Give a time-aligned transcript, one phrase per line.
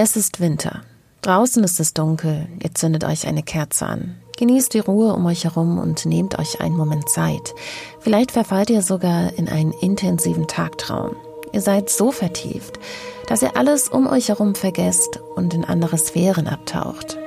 [0.00, 0.82] Es ist Winter.
[1.22, 2.46] Draußen ist es dunkel.
[2.62, 4.14] Ihr zündet euch eine Kerze an.
[4.36, 7.52] Genießt die Ruhe um euch herum und nehmt euch einen Moment Zeit.
[7.98, 11.16] Vielleicht verfallt ihr sogar in einen intensiven Tagtraum.
[11.52, 12.78] Ihr seid so vertieft,
[13.26, 17.18] dass ihr alles um euch herum vergesst und in andere Sphären abtaucht.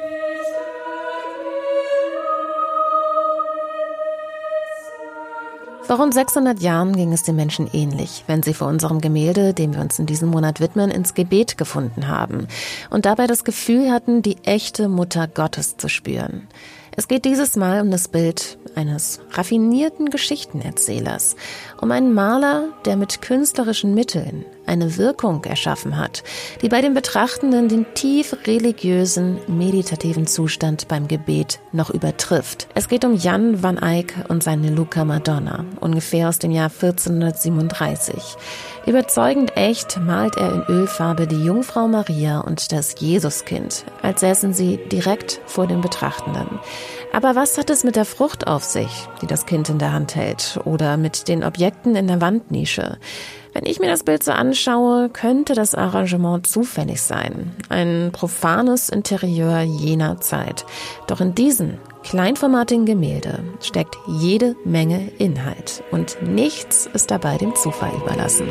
[5.91, 9.73] Vor rund 600 Jahren ging es den Menschen ähnlich, wenn sie vor unserem Gemälde, dem
[9.73, 12.47] wir uns in diesem Monat widmen, ins Gebet gefunden haben
[12.89, 16.47] und dabei das Gefühl hatten, die echte Mutter Gottes zu spüren.
[16.95, 21.35] Es geht dieses Mal um das Bild eines raffinierten Geschichtenerzählers,
[21.81, 26.23] um einen Maler, der mit künstlerischen Mitteln eine Wirkung erschaffen hat,
[26.61, 32.67] die bei den Betrachtenden den tief religiösen, meditativen Zustand beim Gebet noch übertrifft.
[32.75, 38.37] Es geht um Jan van Eyck und seine Luca Madonna, ungefähr aus dem Jahr 1437.
[38.85, 44.79] Überzeugend echt malt er in Ölfarbe die Jungfrau Maria und das Jesuskind, als säßen sie
[44.91, 46.59] direkt vor den Betrachtenden.
[47.13, 50.15] Aber was hat es mit der Frucht auf sich, die das Kind in der Hand
[50.15, 52.97] hält, oder mit den Objekten in der Wandnische?
[53.53, 57.51] Wenn ich mir das Bild so anschaue, könnte das Arrangement zufällig sein.
[57.69, 60.65] Ein profanes Interieur jener Zeit.
[61.07, 67.91] Doch in diesen kleinformatigen Gemälde steckt jede Menge Inhalt und nichts ist dabei dem Zufall
[68.01, 68.47] überlassen.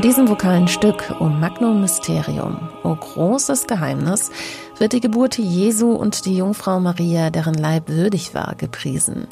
[0.00, 4.30] In diesem vokalen Stück O Magnum Mysterium, O großes Geheimnis,
[4.78, 9.26] wird die Geburt Jesu und die Jungfrau Maria, deren Leib würdig war, gepriesen.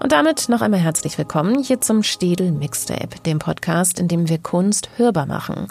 [0.00, 4.38] Und damit noch einmal herzlich willkommen hier zum Städel Mixtape, dem Podcast, in dem wir
[4.38, 5.68] Kunst hörbar machen.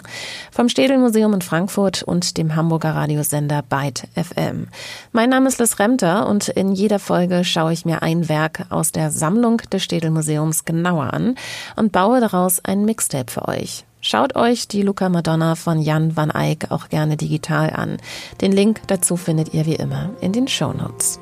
[0.50, 4.68] Vom Städel Museum in Frankfurt und dem Hamburger Radiosender Byte FM.
[5.12, 8.90] Mein Name ist Liz Remter und in jeder Folge schaue ich mir ein Werk aus
[8.90, 11.34] der Sammlung des Städel Museums genauer an
[11.76, 13.84] und baue daraus ein Mixtape für euch.
[14.00, 17.98] Schaut euch die Luca Madonna von Jan van Eyck auch gerne digital an.
[18.40, 21.20] Den Link dazu findet ihr wie immer in den Show Notes.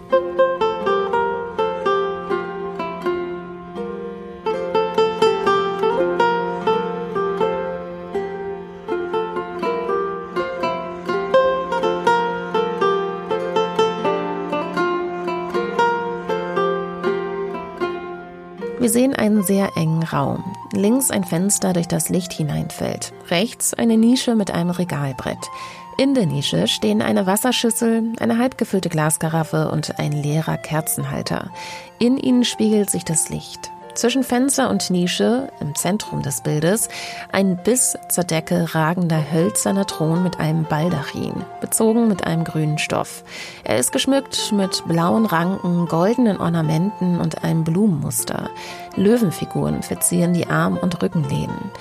[18.88, 20.42] Wir sehen einen sehr engen Raum.
[20.72, 23.12] Links ein Fenster, durch das Licht hineinfällt.
[23.28, 25.50] Rechts eine Nische mit einem Regalbrett.
[25.98, 31.50] In der Nische stehen eine Wasserschüssel, eine halbgefüllte Glaskaraffe und ein leerer Kerzenhalter.
[31.98, 33.70] In ihnen spiegelt sich das Licht.
[33.98, 36.88] Zwischen Fenster und Nische, im Zentrum des Bildes,
[37.32, 43.24] ein bis zur Decke ragender hölzerner Thron mit einem Baldachin, bezogen mit einem grünen Stoff.
[43.64, 48.50] Er ist geschmückt mit blauen Ranken, goldenen Ornamenten und einem Blumenmuster.
[48.94, 51.72] Löwenfiguren verzieren die Arm- und Rückenlehnen.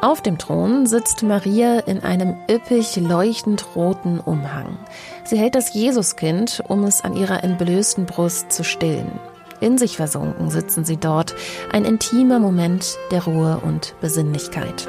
[0.00, 4.76] Auf dem Thron sitzt Maria in einem üppig leuchtend roten Umhang.
[5.22, 9.20] Sie hält das Jesuskind, um es an ihrer entblößten Brust zu stillen.
[9.60, 11.34] In sich versunken sitzen sie dort,
[11.72, 14.88] ein intimer Moment der Ruhe und Besinnlichkeit.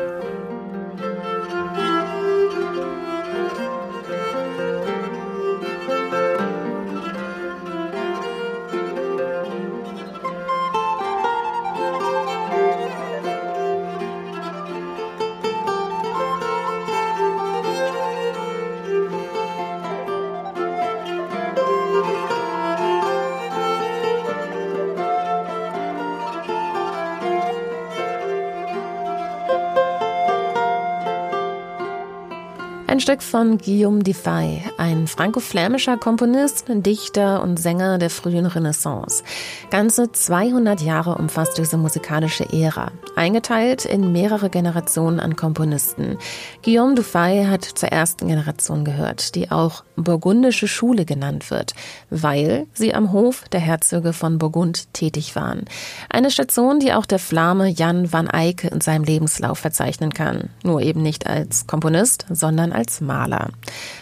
[33.11, 39.25] Stück von Guillaume Dufay, ein franco-flämischer Komponist, Dichter und Sänger der frühen Renaissance.
[39.69, 46.19] Ganze 200 Jahre umfasst diese musikalische Ära, eingeteilt in mehrere Generationen an Komponisten.
[46.63, 51.73] Guillaume Dufay hat zur ersten Generation gehört, die auch burgundische Schule genannt wird,
[52.09, 55.65] weil sie am Hof der Herzöge von Burgund tätig waren.
[56.09, 60.49] Eine Station, die auch der Flame Jan van Eyck in seinem Lebenslauf verzeichnen kann.
[60.63, 63.49] Nur eben nicht als Komponist, sondern als Maler.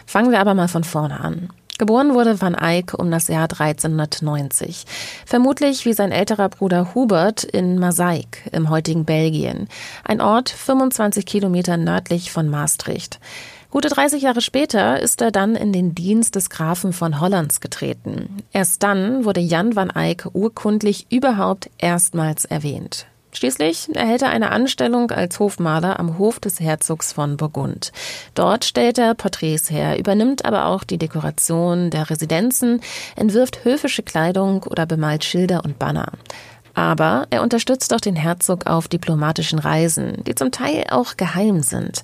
[0.06, 1.50] Fangen wir aber mal von vorne an.
[1.80, 4.86] Geboren wurde Van Eyck um das Jahr 1390.
[5.25, 9.69] Vermutlich wie sein älterer Bruder Hubert in Masaik im heutigen Belgien.
[10.04, 13.22] Ein Ort 25 Kilometer nördlich von Maastricht.
[13.72, 18.44] Gute 30 Jahre später ist er dann in den Dienst des Grafen von Hollands getreten.
[18.51, 23.06] Erst dann wurde Jan van Eyck urkundlich überhaupt erstmals erwähnt.
[23.31, 27.91] Schließlich erhält er eine Anstellung als Hofmaler am Hof des Herzogs von Burgund.
[28.33, 32.81] Dort stellt er Porträts her, übernimmt aber auch die Dekoration der Residenzen,
[33.15, 36.11] entwirft höfische Kleidung oder bemalt Schilder und Banner.
[36.74, 42.04] Aber er unterstützt auch den Herzog auf diplomatischen Reisen, die zum Teil auch geheim sind.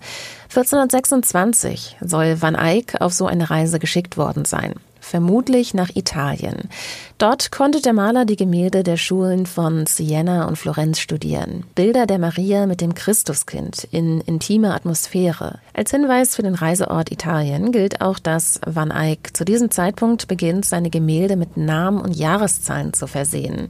[0.50, 4.76] 1426 soll Van Eyck auf so eine Reise geschickt worden sein
[5.06, 6.70] vermutlich nach Italien.
[7.18, 11.64] Dort konnte der Maler die Gemälde der Schulen von Siena und Florenz studieren.
[11.76, 15.60] Bilder der Maria mit dem Christuskind in intimer Atmosphäre.
[15.74, 20.66] Als Hinweis für den Reiseort Italien gilt auch, dass Van Eyck zu diesem Zeitpunkt beginnt,
[20.66, 23.70] seine Gemälde mit Namen und Jahreszahlen zu versehen.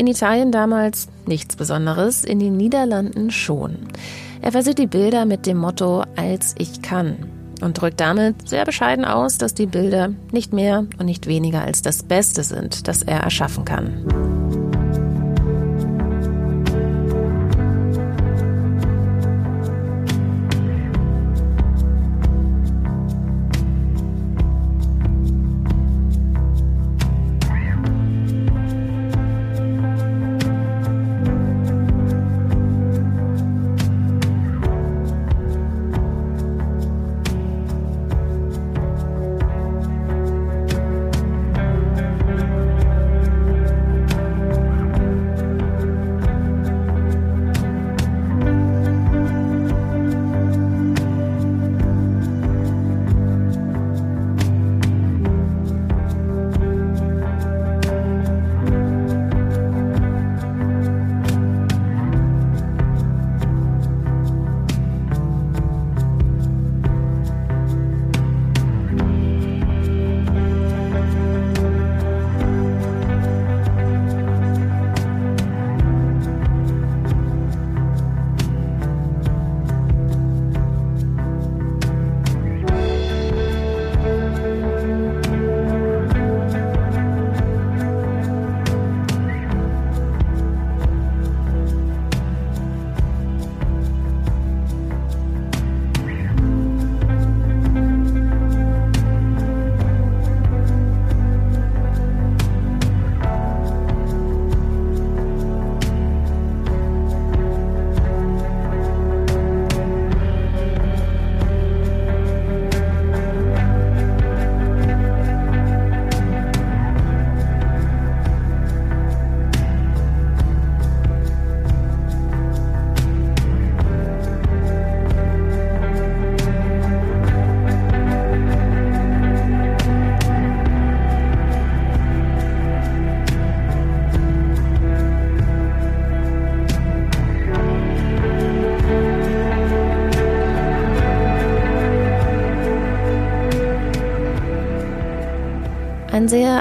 [0.00, 3.76] In Italien damals nichts Besonderes, in den Niederlanden schon.
[4.40, 7.28] Er versieht die Bilder mit dem Motto als ich kann
[7.60, 11.82] und drückt damit sehr bescheiden aus, dass die Bilder nicht mehr und nicht weniger als
[11.82, 14.59] das Beste sind, das er erschaffen kann.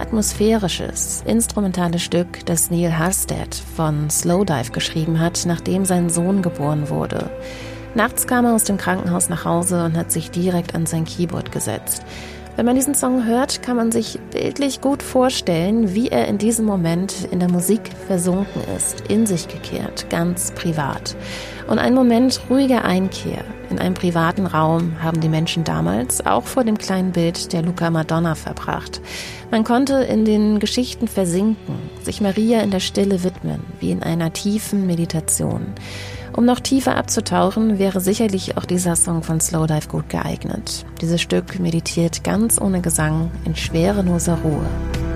[0.10, 7.30] Atmosphärisches, instrumentales Stück, das Neil Halstead von Slowdive geschrieben hat, nachdem sein Sohn geboren wurde.
[7.94, 11.52] Nachts kam er aus dem Krankenhaus nach Hause und hat sich direkt an sein Keyboard
[11.52, 12.02] gesetzt.
[12.56, 16.66] Wenn man diesen Song hört, kann man sich bildlich gut vorstellen, wie er in diesem
[16.66, 21.16] Moment in der Musik versunken ist, in sich gekehrt, ganz privat.
[21.68, 26.64] Und ein Moment ruhiger Einkehr in einem privaten Raum haben die Menschen damals auch vor
[26.64, 29.00] dem kleinen Bild der Luca Madonna verbracht.
[29.52, 34.34] Man konnte in den Geschichten versinken, sich Maria in der Stille widmen, wie in einer
[34.34, 35.68] tiefen Meditation.
[36.40, 40.86] Um noch tiefer abzutauchen, wäre sicherlich auch dieser Song von Slowdive gut geeignet.
[41.02, 45.09] Dieses Stück meditiert ganz ohne Gesang in schwereloser Ruhe.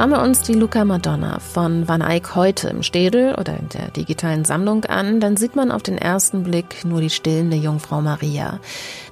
[0.00, 3.90] Schauen wir uns die Luca Madonna von Van Eyck heute im Städel oder in der
[3.90, 8.60] digitalen Sammlung an, dann sieht man auf den ersten Blick nur die stillende Jungfrau Maria.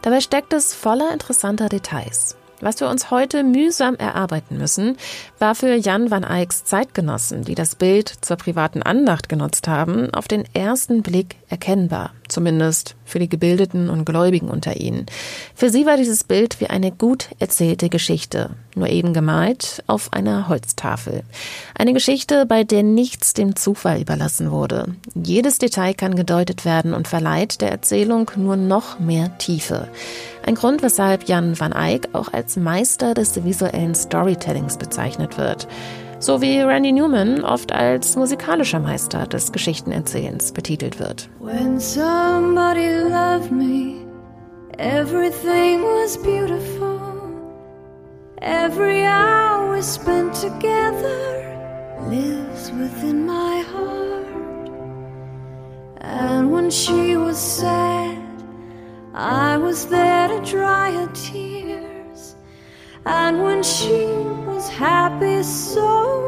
[0.00, 2.38] Dabei steckt es voller interessanter Details.
[2.62, 4.96] Was wir uns heute mühsam erarbeiten müssen,
[5.38, 10.26] war für Jan van Eycks Zeitgenossen, die das Bild zur privaten Andacht genutzt haben, auf
[10.26, 15.06] den ersten Blick erkennbar, zumindest für die Gebildeten und Gläubigen unter ihnen.
[15.54, 20.48] Für sie war dieses Bild wie eine gut erzählte Geschichte, nur eben gemalt auf einer
[20.48, 21.22] Holztafel.
[21.76, 24.94] Eine Geschichte, bei der nichts dem Zufall überlassen wurde.
[25.14, 29.88] Jedes Detail kann gedeutet werden und verleiht der Erzählung nur noch mehr Tiefe.
[30.44, 35.68] Ein Grund, weshalb Jan van Eyck auch als Meister des visuellen Storytellings bezeichnet wird.
[36.20, 41.30] So wie Randy Newman oft als musikalischer Meister des Geschichtenerzählens betitelt wird.
[41.38, 44.04] When somebody loved me,
[44.78, 46.98] everything was beautiful.
[48.40, 51.56] Every hour spent together
[52.10, 54.70] lives within my heart.
[56.00, 58.18] And when she was sad,
[59.14, 62.34] I was there to dry her tears.
[63.04, 64.06] And when she
[64.66, 66.24] happy, so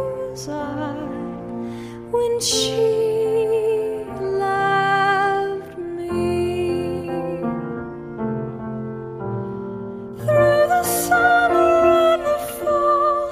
[0.49, 0.95] I.
[2.13, 7.07] When she loved me.
[10.19, 11.71] Through the summer
[12.13, 13.31] and the fall,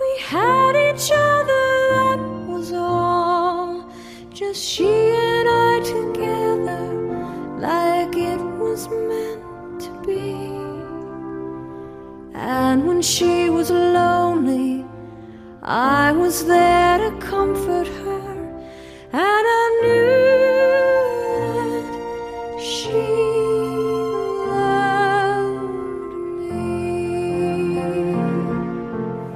[0.00, 3.90] we had each other, that was all.
[4.32, 6.84] Just she and I together,
[7.58, 9.07] like it was meant
[12.50, 14.86] And when she was lonely,
[15.62, 18.20] I was there to comfort her,
[19.12, 20.06] and I knew
[22.48, 23.04] that she
[24.48, 25.74] loved
[26.40, 26.54] me.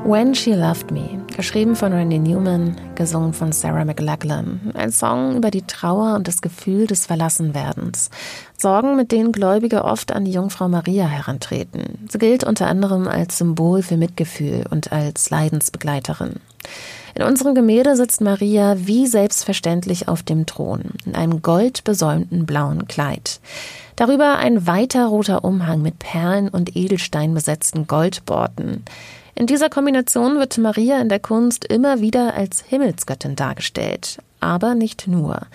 [0.09, 4.61] When She Loved Me Geschrieben von Randy Newman, gesungen von Sarah McLachlan.
[4.75, 8.11] Ein Song über die Trauer und das Gefühl des Verlassenwerdens.
[8.56, 12.06] Sorgen, mit denen Gläubige oft an die Jungfrau Maria herantreten.
[12.08, 16.34] Sie gilt unter anderem als Symbol für Mitgefühl und als Leidensbegleiterin.
[17.16, 23.40] In unserem Gemälde sitzt Maria wie selbstverständlich auf dem Thron, in einem goldbesäumten blauen Kleid.
[23.96, 28.84] Darüber ein weiter roter Umhang mit Perlen und Edelstein besetzten Goldborten.
[29.42, 35.08] In dieser Kombination wird Maria in der Kunst immer wieder als Himmelsgöttin dargestellt, aber nicht
[35.08, 35.49] nur.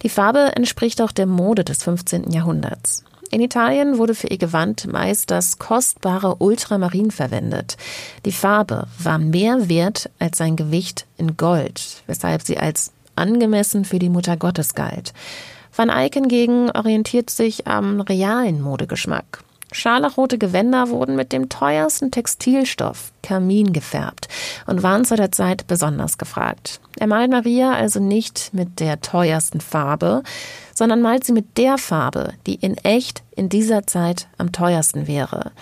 [0.00, 2.30] Die Farbe entspricht auch der Mode des 15.
[2.30, 3.04] Jahrhunderts.
[3.30, 7.76] In Italien wurde für ihr Gewand meist das kostbare Ultramarin verwendet.
[8.24, 13.98] Die Farbe war mehr wert als sein Gewicht in Gold, weshalb sie als angemessen für
[13.98, 15.12] die Mutter Gottes galt.
[15.76, 19.44] Van Eyck hingegen orientiert sich am realen Modegeschmack.
[19.76, 24.26] Scharlachrote Gewänder wurden mit dem teuersten Textilstoff, Kamin, gefärbt
[24.66, 26.80] und waren zu der Zeit besonders gefragt.
[26.98, 30.22] Er malt Maria also nicht mit der teuersten Farbe,
[30.74, 35.52] sondern malt sie mit der Farbe, die in echt in dieser Zeit am teuersten wäre.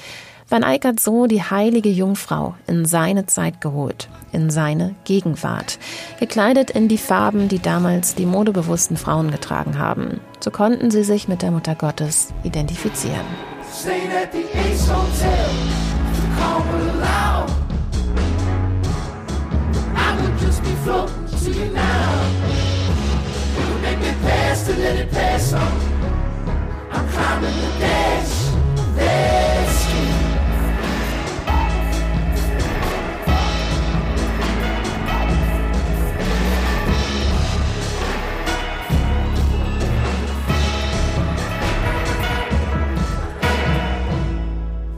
[0.49, 5.81] Van Eyck hat so die heilige Jungfrau in seine Zeit geholt, in seine Gegenwart,
[6.21, 10.21] gekleidet in die Farben, die damals die modebewussten Frauen getragen haben.
[10.39, 13.54] So konnten sie sich mit der Mutter Gottes identifizieren.
[13.75, 15.49] Stayed at the Ace Hotel
[16.15, 17.51] to calm her loud.
[20.39, 22.31] just be floating to you now.
[23.59, 25.73] You make me pass to let it pass on.
[26.93, 30.24] I'm climbing the dash, dash.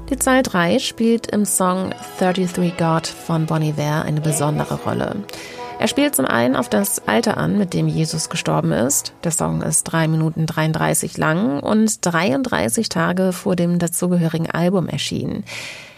[0.09, 5.17] Die Zahl 3 spielt im Song 33 God von Bon Iver eine besondere Rolle.
[5.81, 9.15] Er spielt zum einen auf das Alter an, mit dem Jesus gestorben ist.
[9.25, 15.45] Der Song ist 3 Minuten 33 lang und 33 Tage vor dem dazugehörigen Album erschienen.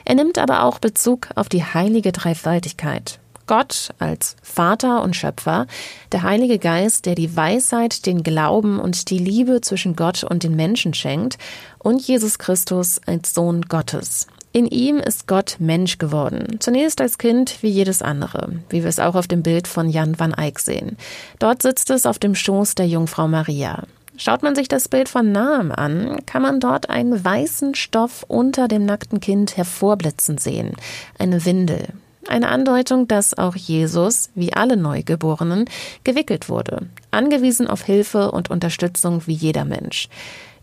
[0.07, 3.21] Er nimmt aber auch Bezug auf die heilige Dreifaltigkeit.
[3.49, 5.67] Gott als Vater und Schöpfer,
[6.12, 10.55] der Heilige Geist, der die Weisheit, den Glauben und die Liebe zwischen Gott und den
[10.55, 11.38] Menschen schenkt,
[11.78, 14.28] und Jesus Christus als Sohn Gottes.
[14.52, 18.99] In ihm ist Gott Mensch geworden, zunächst als Kind wie jedes andere, wie wir es
[19.00, 20.97] auch auf dem Bild von Jan van Eyck sehen.
[21.38, 23.85] Dort sitzt es auf dem Schoß der Jungfrau Maria.
[24.17, 28.69] Schaut man sich das Bild von nahem an, kann man dort einen weißen Stoff unter
[28.69, 30.73] dem nackten Kind hervorblitzen sehen,
[31.19, 31.87] eine Windel.
[32.27, 35.67] Eine Andeutung, dass auch Jesus, wie alle Neugeborenen,
[36.05, 40.09] gewickelt wurde, angewiesen auf Hilfe und Unterstützung wie jeder Mensch.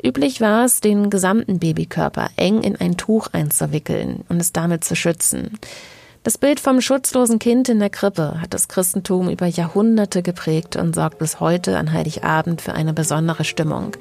[0.04, 4.96] Üblich war es, den gesamten Babykörper eng in ein Tuch einzuwickeln und es damit zu
[4.96, 5.58] schützen.
[6.26, 10.96] Das Bild vom schutzlosen Kind in der Krippe hat das Christentum über Jahrhunderte geprägt und
[10.96, 13.92] sorgt bis heute an Heiligabend für eine besondere Stimmung.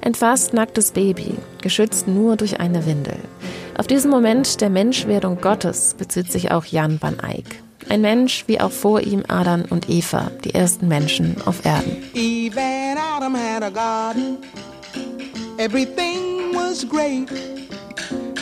[0.00, 3.16] Ein fast nacktes Baby, geschützt nur durch eine Windel.
[3.76, 7.60] Auf diesen Moment der Menschwerdung Gottes bezieht sich auch Jan van Eyck.
[7.88, 11.96] Ein Mensch wie auch vor ihm Adam und Eva, die ersten Menschen auf Erden.
[12.14, 14.38] Eve and Adam had a garden.
[15.58, 17.28] Everything was great.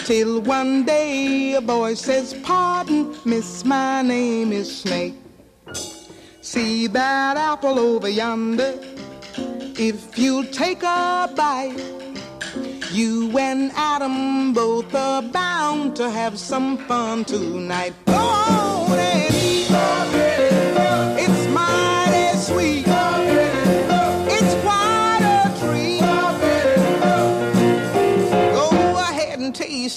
[0.05, 5.15] Till one day a boy says, Pardon, miss, my name is Snake.
[6.41, 8.79] See that apple over yonder?
[9.79, 11.79] If you take a bite,
[12.91, 17.95] you and Adam both are bound to have some fun tonight.
[18.07, 20.40] Go on and eat.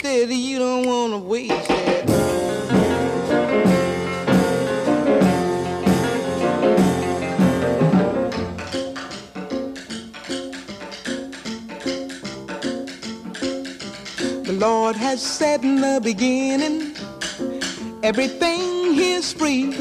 [0.02, 0.30] It.
[0.30, 2.08] You don't want to waste it.
[14.44, 16.96] The Lord has said in the beginning,
[18.04, 19.74] everything is free.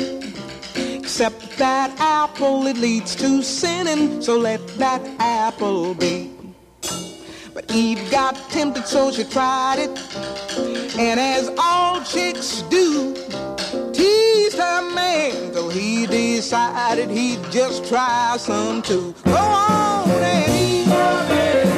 [0.74, 6.31] Except that apple, it leads to sinning, so let that apple be.
[7.74, 9.90] Eve got tempted, so she tried it.
[10.98, 13.14] And as all chicks do,
[13.92, 19.14] teased her man till he decided he'd just try some too.
[19.24, 21.71] Go on and eat.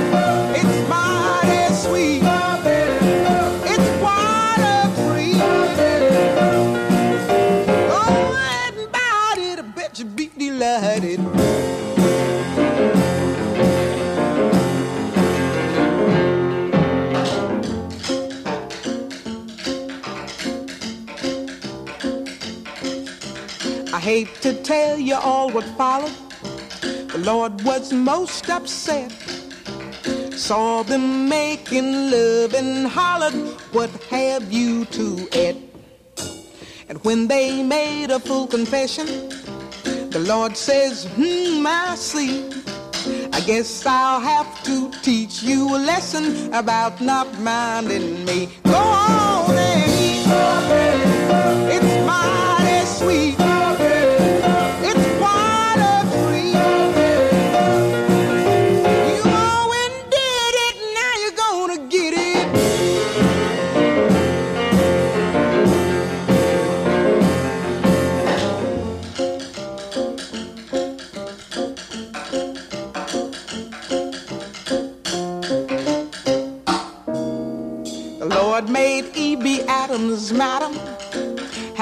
[24.98, 26.12] You all what followed.
[26.80, 29.12] The Lord was most upset.
[30.32, 33.34] Saw them making love and hollered,
[33.72, 35.56] What have you to eat?
[36.88, 39.06] And when they made a full confession,
[40.10, 42.50] the Lord says, Hmm, I see.
[43.32, 48.48] I guess I'll have to teach you a lesson about not minding me.
[48.64, 49.13] Go on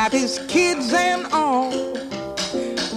[0.02, 1.70] have his kids and all.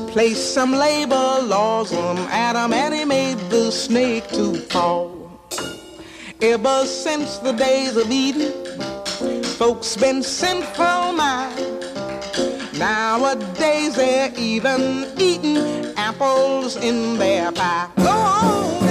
[0.08, 5.30] Placed some labor laws on Adam, and he made the snake to fall.
[6.42, 8.52] Ever since the days of Eden,
[9.60, 11.60] folks been sinful mind.
[12.80, 17.88] Nowadays they're even eating apples in their pie.
[17.98, 18.85] Go on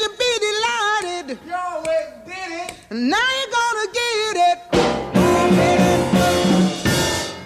[0.00, 1.38] you be delighted.
[1.46, 2.72] You always did it.
[2.90, 3.69] Now you're go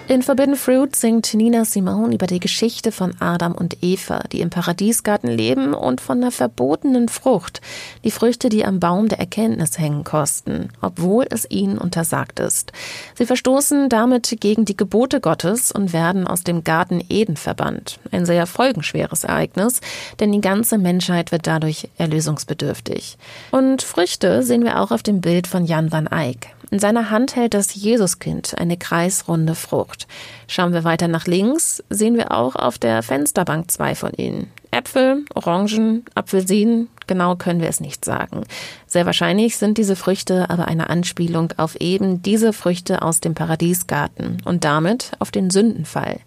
[0.07, 4.51] In Forbidden Fruit singt Nina Simone über die Geschichte von Adam und Eva, die im
[4.51, 7.59] Paradiesgarten leben und von einer verbotenen Frucht,
[8.03, 12.71] die Früchte, die am Baum der Erkenntnis hängen, kosten, obwohl es ihnen untersagt ist.
[13.15, 17.99] Sie verstoßen damit gegen die Gebote Gottes und werden aus dem Garten Eden verbannt.
[18.11, 19.81] Ein sehr folgenschweres Ereignis,
[20.19, 23.17] denn die ganze Menschheit wird dadurch erlösungsbedürftig.
[23.49, 26.54] Und Früchte sehen wir auch auf dem Bild von Jan van Eyck.
[26.71, 30.07] In seiner Hand hält das Jesuskind eine kreisrunde Frucht.
[30.47, 34.51] Schauen wir weiter nach links, sehen wir auch auf der Fensterbank zwei von ihnen.
[34.71, 38.43] Äpfel, Orangen, Apfelsinen, genau können wir es nicht sagen.
[38.87, 44.41] Sehr wahrscheinlich sind diese Früchte aber eine Anspielung auf eben diese Früchte aus dem Paradiesgarten
[44.43, 46.19] und damit auf den Sündenfall.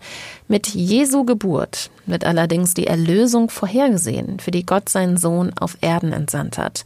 [0.47, 6.13] Mit Jesu Geburt wird allerdings die Erlösung vorhergesehen, für die Gott seinen Sohn auf Erden
[6.13, 6.85] entsandt hat.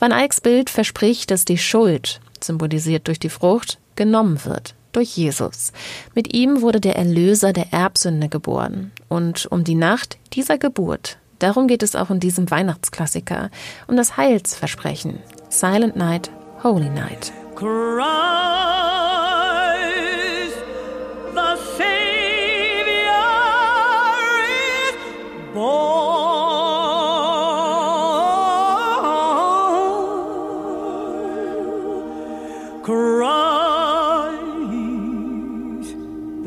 [0.00, 5.72] Van Eycks Bild verspricht, dass die Schuld, symbolisiert durch die Frucht, genommen wird durch Jesus.
[6.14, 8.90] Mit ihm wurde der Erlöser der Erbsünde geboren.
[9.08, 13.50] Und um die Nacht dieser Geburt, darum geht es auch in diesem Weihnachtsklassiker,
[13.86, 15.20] um das Heilsversprechen.
[15.48, 16.30] Silent Night,
[16.62, 17.32] Holy Night.
[17.54, 18.97] Christ,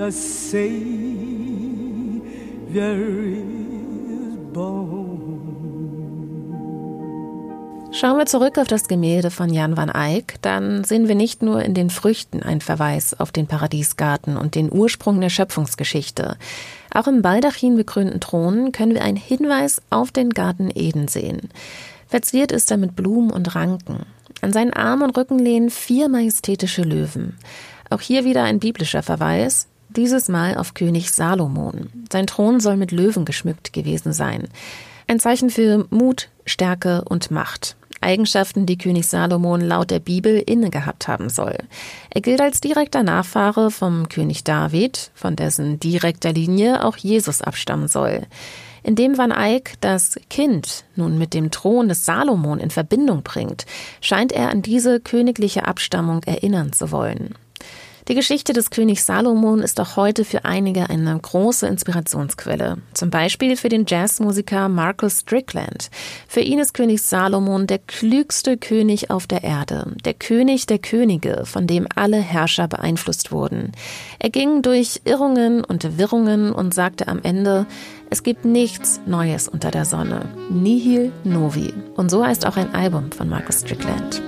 [0.01, 0.61] the Savior
[2.73, 5.11] is born.
[7.93, 11.61] Schauen wir zurück auf das Gemälde von Jan van Eyck, dann sehen wir nicht nur
[11.61, 16.37] in den Früchten einen Verweis auf den Paradiesgarten und den Ursprung der Schöpfungsgeschichte.
[16.93, 21.49] Auch im Baldachin bekrönten Thron können wir einen Hinweis auf den Garten Eden sehen.
[22.07, 24.05] Verziert ist er mit Blumen und Ranken.
[24.41, 27.37] An seinen Armen und Rücken lehnen vier majestätische Löwen.
[27.91, 31.89] Auch hier wieder ein biblischer Verweis, dieses Mal auf König Salomon.
[32.11, 34.47] Sein Thron soll mit Löwen geschmückt gewesen sein.
[35.07, 37.75] Ein Zeichen für Mut, Stärke und Macht.
[38.01, 41.55] Eigenschaften, die König Salomon laut der Bibel inne gehabt haben soll.
[42.09, 47.87] Er gilt als direkter Nachfahre vom König David, von dessen direkter Linie auch Jesus abstammen
[47.87, 48.23] soll.
[48.83, 53.67] Indem Van Eyck das Kind nun mit dem Thron des Salomon in Verbindung bringt,
[54.01, 57.35] scheint er an diese königliche Abstammung erinnern zu wollen.
[58.07, 62.77] Die Geschichte des Königs Salomon ist auch heute für einige eine große Inspirationsquelle.
[62.93, 65.89] Zum Beispiel für den Jazzmusiker Marcus Strickland.
[66.27, 71.43] Für ihn ist König Salomon der klügste König auf der Erde, der König der Könige,
[71.45, 73.71] von dem alle Herrscher beeinflusst wurden.
[74.19, 77.67] Er ging durch Irrungen und Wirrungen und sagte am Ende,
[78.09, 80.25] es gibt nichts Neues unter der Sonne.
[80.49, 81.73] Nihil novi.
[81.95, 84.21] Und so heißt auch ein Album von Marcus Strickland.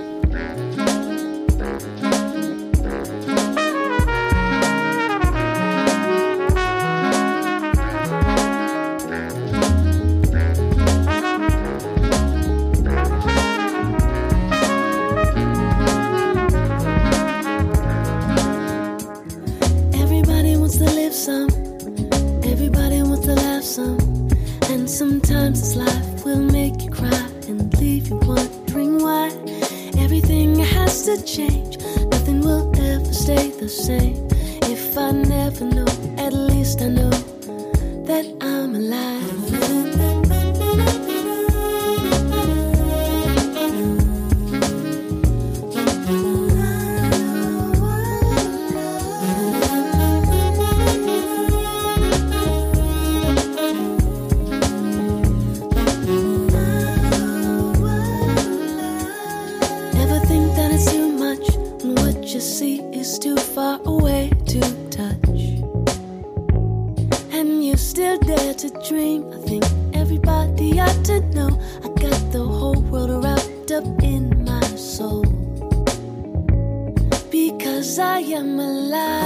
[77.98, 79.23] I am alive.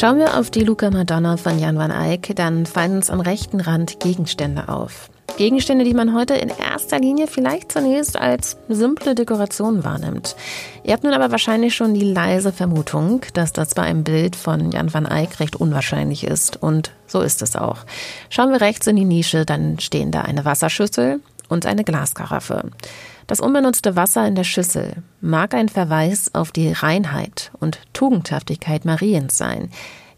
[0.00, 3.60] Schauen wir auf die Luca Madonna von Jan van Eyck, dann fallen uns am rechten
[3.60, 5.10] Rand Gegenstände auf.
[5.36, 10.36] Gegenstände, die man heute in erster Linie vielleicht zunächst als simple Dekoration wahrnimmt.
[10.84, 14.72] Ihr habt nun aber wahrscheinlich schon die leise Vermutung, dass das bei einem Bild von
[14.72, 16.56] Jan van Eyck recht unwahrscheinlich ist.
[16.56, 17.80] Und so ist es auch.
[18.30, 22.70] Schauen wir rechts in die Nische, dann stehen da eine Wasserschüssel und eine Glaskaraffe.
[23.30, 29.38] Das unbenutzte Wasser in der Schüssel mag ein Verweis auf die Reinheit und Tugendhaftigkeit Mariens
[29.38, 29.70] sein,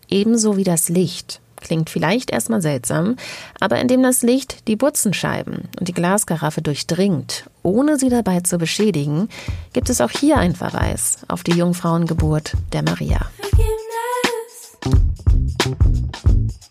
[0.08, 1.42] ebenso wie das Licht.
[1.56, 3.16] Klingt vielleicht erstmal seltsam,
[3.60, 9.28] aber indem das Licht die Butzenscheiben und die Glaskaraffe durchdringt, ohne sie dabei zu beschädigen,
[9.74, 13.26] gibt es auch hier einen Verweis auf die Jungfrauengeburt der Maria.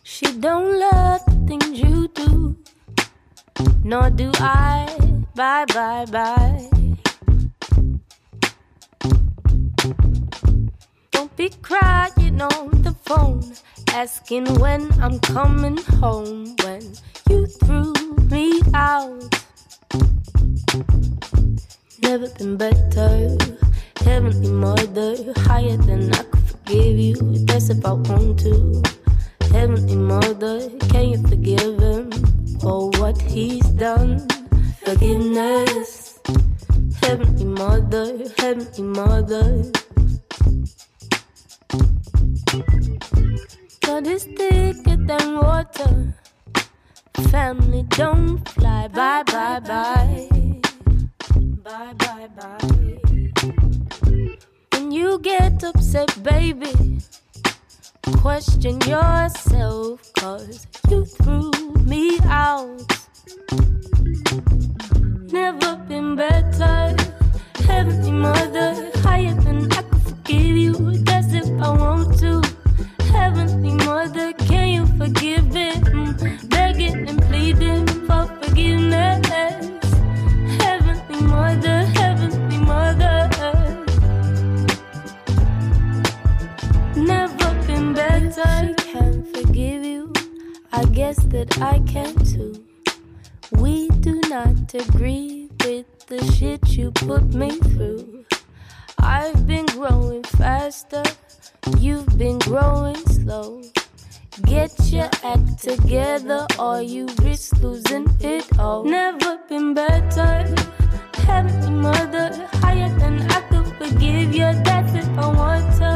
[0.02, 2.56] She don't love things you do,
[3.84, 4.88] nor do I.
[5.36, 6.70] Bye, bye, bye.
[11.12, 13.44] Don't be crying on the phone.
[13.94, 16.82] asking when I'm coming home when
[17.30, 17.94] you threw
[18.32, 19.24] me out.
[22.02, 23.38] Never been better,
[23.98, 27.16] heavenly mother, higher than I could forgive you.
[27.46, 29.01] That's if I want to.
[29.52, 32.12] Heavenly mother, can you forgive him
[32.60, 34.28] for what he's done?
[34.84, 36.20] Forgiveness,
[37.02, 39.72] heavenly mother, heavenly mother.
[43.82, 46.14] Blood is thicker than water.
[47.30, 48.88] Family don't fly.
[48.88, 50.30] Bye, bye, bye.
[51.64, 52.98] Bye, bye, bye.
[54.74, 57.00] When you get upset, baby,
[58.18, 61.52] question yourself, cause you threw
[61.84, 62.82] me out.
[65.32, 66.96] Never been better.
[67.68, 70.74] Heavenly Mother, higher than I could forgive you.
[71.04, 72.42] That's if I want to.
[73.12, 76.50] Heavenly Mother, can you forgive it?
[76.50, 79.41] Begging and pleading for forgiveness.
[91.12, 92.64] Guess that I can too.
[93.60, 98.24] We do not agree with the shit you put me through.
[98.98, 101.04] I've been growing faster.
[101.78, 103.62] You've been growing slow.
[104.44, 108.86] Get your act together or you risk losing it all.
[108.86, 110.56] Never been better.
[111.28, 114.50] Heavenly mother, higher than I could forgive you.
[114.64, 115.92] That's if I want to.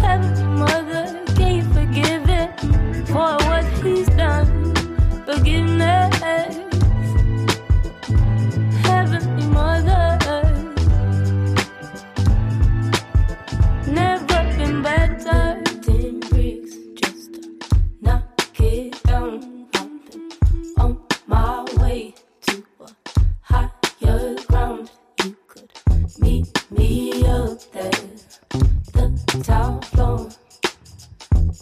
[0.00, 3.39] Heavenly mother, can you forgive him for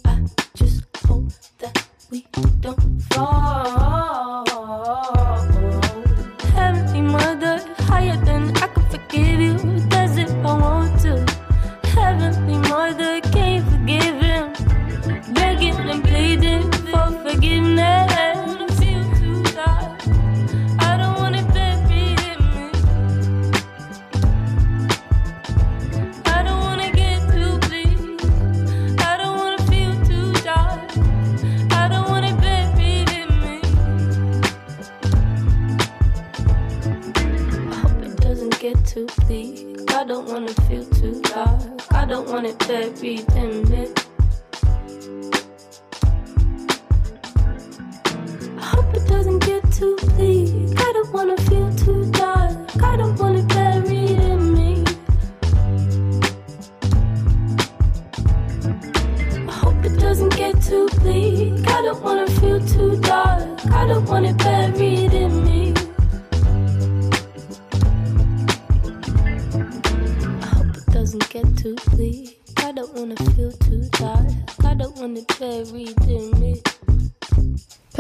[0.04, 2.26] I just hope that we
[2.61, 3.97] don't fall.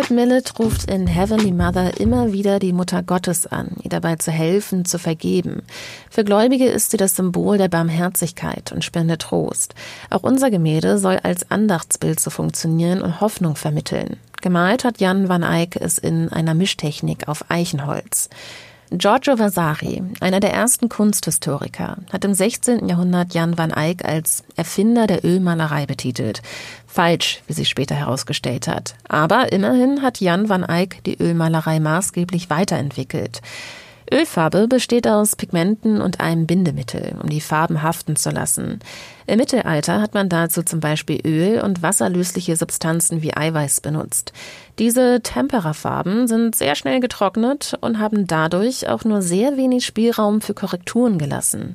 [0.08, 4.30] Pitt Millett ruft in Heavenly Mother immer wieder die Mutter Gottes an, ihr dabei zu
[4.30, 5.60] helfen, zu vergeben.
[6.08, 9.74] Für Gläubige ist sie das Symbol der Barmherzigkeit und spendet Trost.
[10.08, 14.16] Auch unser Gemälde soll als Andachtsbild so funktionieren und Hoffnung vermitteln.
[14.40, 18.30] Gemalt hat Jan van Eyck es in einer Mischtechnik auf Eichenholz.
[18.90, 22.88] Giorgio Vasari, einer der ersten Kunsthistoriker, hat im 16.
[22.88, 26.40] Jahrhundert Jan van Eyck als Erfinder der Ölmalerei betitelt.
[26.86, 28.94] Falsch, wie sich später herausgestellt hat.
[29.06, 33.42] Aber immerhin hat Jan van Eyck die Ölmalerei maßgeblich weiterentwickelt.
[34.12, 38.80] Ölfarbe besteht aus Pigmenten und einem Bindemittel, um die Farben haften zu lassen.
[39.26, 44.32] Im Mittelalter hat man dazu zum Beispiel Öl und wasserlösliche Substanzen wie Eiweiß benutzt.
[44.78, 50.54] Diese Temperafarben sind sehr schnell getrocknet und haben dadurch auch nur sehr wenig Spielraum für
[50.54, 51.74] Korrekturen gelassen.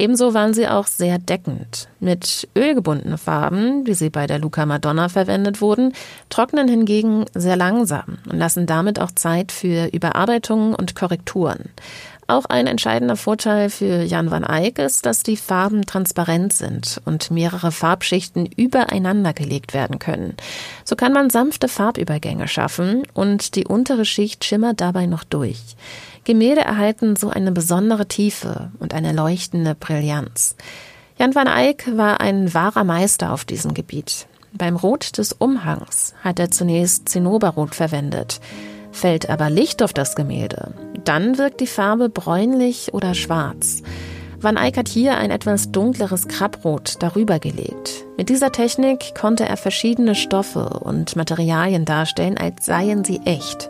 [0.00, 1.88] Ebenso waren sie auch sehr deckend.
[1.98, 5.92] Mit ölgebundenen Farben, wie sie bei der Luca Madonna verwendet wurden,
[6.28, 11.70] trocknen hingegen sehr langsam und lassen damit auch Zeit für Überarbeitungen und Korrekturen.
[12.30, 17.30] Auch ein entscheidender Vorteil für Jan van Eyck ist, dass die Farben transparent sind und
[17.30, 20.36] mehrere Farbschichten übereinander gelegt werden können.
[20.84, 25.58] So kann man sanfte Farbübergänge schaffen und die untere Schicht schimmert dabei noch durch.
[26.24, 30.54] Gemälde erhalten so eine besondere Tiefe und eine leuchtende Brillanz.
[31.18, 34.26] Jan van Eyck war ein wahrer Meister auf diesem Gebiet.
[34.52, 38.40] Beim Rot des Umhangs hat er zunächst Zinnoberrot verwendet.
[38.92, 40.72] Fällt aber Licht auf das Gemälde,
[41.04, 43.82] dann wirkt die Farbe bräunlich oder schwarz.
[44.40, 48.04] Van Eyck hat hier ein etwas dunkleres Krabbrot darüber gelegt.
[48.16, 53.68] Mit dieser Technik konnte er verschiedene Stoffe und Materialien darstellen, als seien sie echt.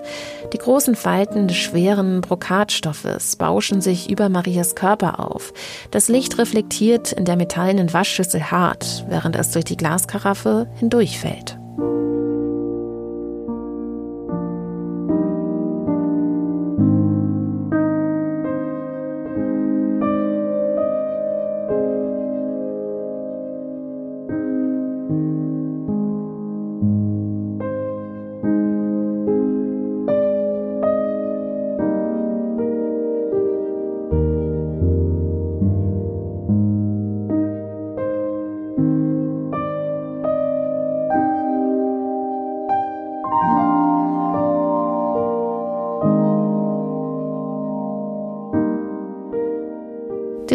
[0.52, 5.54] Die großen Falten des schweren Brokatstoffes bauschen sich über Marias Körper auf.
[5.90, 11.58] Das Licht reflektiert in der metallenen Waschschüssel hart, während es durch die Glaskaraffe hindurchfällt.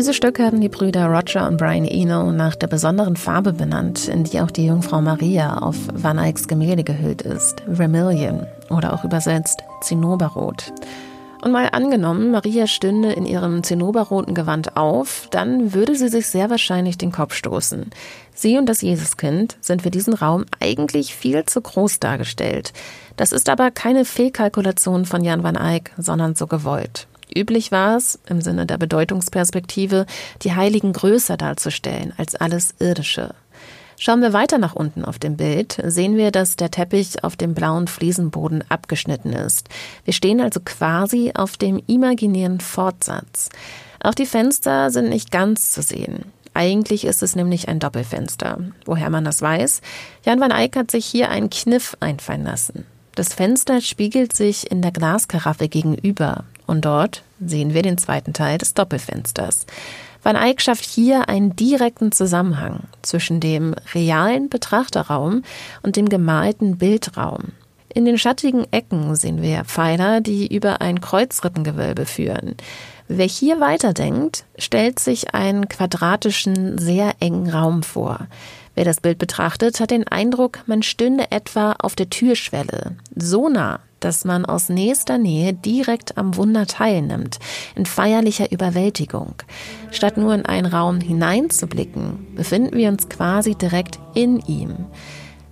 [0.03, 4.25] Diese Stücke haben die Brüder Roger und Brian Eno nach der besonderen Farbe benannt, in
[4.25, 9.63] die auch die Jungfrau Maria auf Van Eycks Gemälde gehüllt ist, Vermilion oder auch übersetzt
[9.79, 10.73] Zinnoberrot.
[11.41, 16.49] Und mal angenommen, Maria stünde in ihrem zinnoberroten Gewand auf, dann würde sie sich sehr
[16.49, 17.89] wahrscheinlich den Kopf stoßen.
[18.35, 22.73] Sie und das Jesuskind sind für diesen Raum eigentlich viel zu groß dargestellt.
[23.15, 27.07] Das ist aber keine Fehlkalkulation von Jan van Eyck, sondern so gewollt.
[27.33, 30.05] Üblich war es, im Sinne der Bedeutungsperspektive,
[30.41, 33.33] die Heiligen größer darzustellen als alles Irdische.
[33.99, 37.53] Schauen wir weiter nach unten auf dem Bild, sehen wir, dass der Teppich auf dem
[37.53, 39.69] blauen Fliesenboden abgeschnitten ist.
[40.03, 43.49] Wir stehen also quasi auf dem imaginären Fortsatz.
[44.01, 46.25] Auch die Fenster sind nicht ganz zu sehen.
[46.53, 48.59] Eigentlich ist es nämlich ein Doppelfenster.
[48.85, 49.81] Woher man das weiß?
[50.25, 52.85] Jan van Eyck hat sich hier einen Kniff einfallen lassen.
[53.15, 56.45] Das Fenster spiegelt sich in der Glaskaraffe gegenüber.
[56.65, 59.65] Und dort sehen wir den zweiten Teil des Doppelfensters.
[60.23, 65.43] Van Eyck schafft hier einen direkten Zusammenhang zwischen dem realen Betrachterraum
[65.81, 67.51] und dem gemalten Bildraum.
[67.93, 72.55] In den schattigen Ecken sehen wir Pfeiler, die über ein Kreuzrippengewölbe führen.
[73.07, 78.27] Wer hier weiterdenkt, stellt sich einen quadratischen, sehr engen Raum vor.
[78.75, 83.81] Wer das Bild betrachtet, hat den Eindruck, man stünde etwa auf der Türschwelle, so nah,
[84.03, 87.39] dass man aus nächster Nähe direkt am Wunder teilnimmt,
[87.75, 89.35] in feierlicher Überwältigung.
[89.91, 94.75] Statt nur in einen Raum hineinzublicken, befinden wir uns quasi direkt in ihm.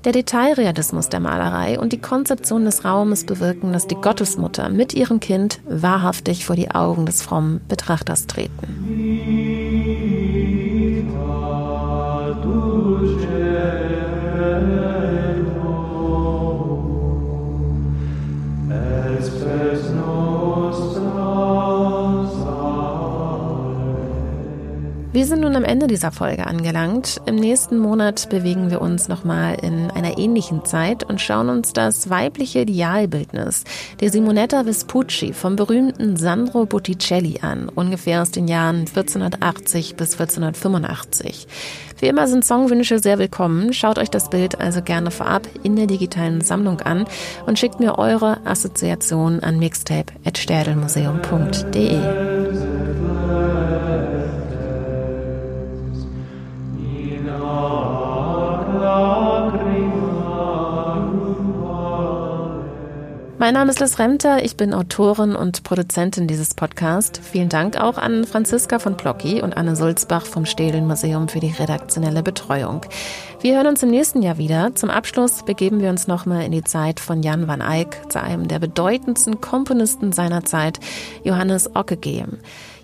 [0.03, 5.19] Der Detailrealismus der Malerei und die Konzeption des Raumes bewirken, dass die Gottesmutter mit ihrem
[5.19, 9.61] Kind wahrhaftig vor die Augen des frommen Betrachters treten.
[25.13, 27.19] Wir sind nun am Ende dieser Folge angelangt.
[27.25, 32.09] Im nächsten Monat bewegen wir uns nochmal in einer ähnlichen Zeit und schauen uns das
[32.09, 33.65] weibliche Idealbildnis
[33.99, 41.45] der Simonetta Vespucci vom berühmten Sandro Botticelli an, ungefähr aus den Jahren 1480 bis 1485.
[41.99, 43.73] Wie immer sind Songwünsche sehr willkommen.
[43.73, 47.03] Schaut euch das Bild also gerne vorab in der digitalen Sammlung an
[47.45, 52.40] und schickt mir eure Assoziationen an mixtape.sterdelmuseum.de.
[63.41, 67.19] Mein Name ist Liz Remter, ich bin Autorin und Produzentin dieses Podcasts.
[67.23, 71.49] Vielen Dank auch an Franziska von Plocki und Anne Sulzbach vom Stählen Museum für die
[71.49, 72.81] redaktionelle Betreuung.
[73.39, 74.75] Wir hören uns im nächsten Jahr wieder.
[74.75, 78.47] Zum Abschluss begeben wir uns nochmal in die Zeit von Jan van Eyck zu einem
[78.47, 80.79] der bedeutendsten Komponisten seiner Zeit,
[81.23, 82.37] Johannes Ockeghem.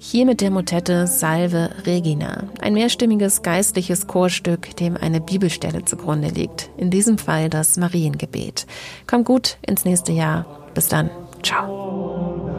[0.10, 6.70] Hier mit der Motette Salve Regina, ein mehrstimmiges geistliches Chorstück, dem eine Bibelstelle zugrunde liegt.
[6.78, 8.68] In diesem Fall das Mariengebet.
[9.05, 10.45] Kommt gut ins nächste Jahr.
[10.74, 11.10] Bis dann.
[11.43, 12.49] Ciao.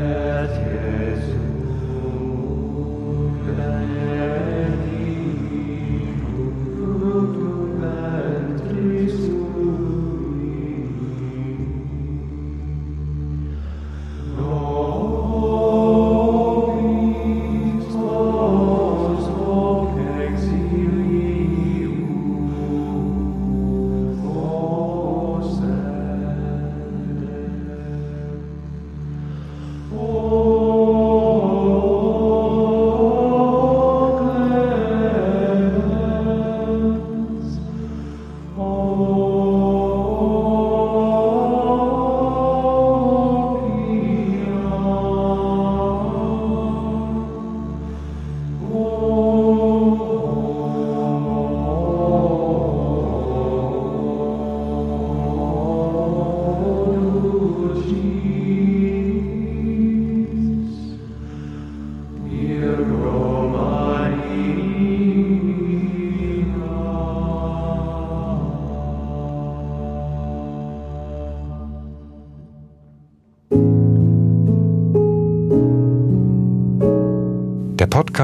[0.00, 0.65] Der